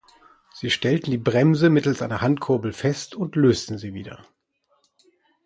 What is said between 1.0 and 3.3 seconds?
die Bremse mittels einer Handkurbel fest